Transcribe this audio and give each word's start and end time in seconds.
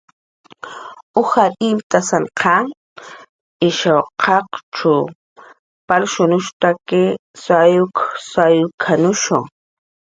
"Ujar 1.21 1.51
imtan 1.67 2.65
ish 3.67 3.83
qachuchkun 4.23 5.05
palnushp""tak 5.87 6.79
sawy 7.43 7.77
sawk""anushu" 8.31 9.37